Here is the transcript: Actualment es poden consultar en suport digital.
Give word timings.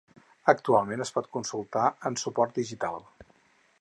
Actualment 0.53 1.03
es 1.05 1.11
poden 1.17 1.33
consultar 1.37 1.85
en 2.11 2.17
suport 2.23 2.59
digital. 2.63 2.99